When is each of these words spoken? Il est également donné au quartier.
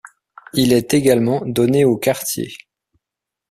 Il 0.53 0.73
est 0.73 0.95
également 0.95 1.43
donné 1.45 1.85
au 1.85 1.95
quartier. 1.95 2.49